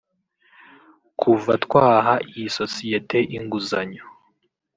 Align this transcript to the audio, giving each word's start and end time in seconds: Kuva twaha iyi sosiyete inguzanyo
Kuva 1.19 1.51
twaha 1.63 2.13
iyi 2.29 2.47
sosiyete 2.57 3.17
inguzanyo 3.37 4.03